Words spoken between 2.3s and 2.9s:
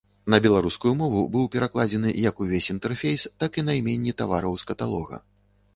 увесь